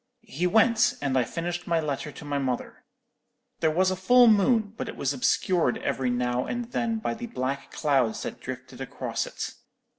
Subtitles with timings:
[0.33, 2.85] He went, and I finished my letter to my mother.
[3.59, 7.27] There was a full moon, but it was obscured every now and then by the
[7.27, 9.53] black clouds that drifted across it.